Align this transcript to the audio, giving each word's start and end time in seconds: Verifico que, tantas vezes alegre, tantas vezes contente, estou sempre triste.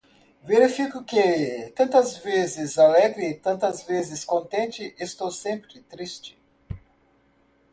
Verifico 0.43 1.03
que, 1.03 1.69
tantas 1.75 2.17
vezes 2.17 2.79
alegre, 2.79 3.35
tantas 3.35 3.83
vezes 3.83 4.25
contente, 4.25 4.95
estou 4.97 5.29
sempre 5.29 5.79
triste. 5.81 6.35